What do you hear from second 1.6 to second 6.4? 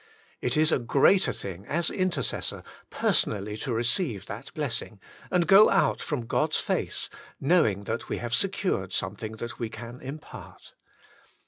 as intercessor personally to receive that blessing, and go out from